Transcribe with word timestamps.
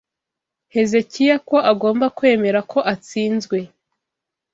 Hezekiya 0.73 1.35
ko 1.47 1.57
agomba 1.71 2.05
kwemera 2.17 2.59
ko 2.71 2.79
atsinzwe 2.93 3.57